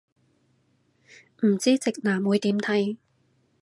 [1.43, 2.97] 唔知直男會點睇